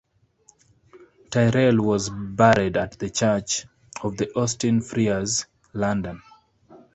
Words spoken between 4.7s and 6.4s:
Friars, London.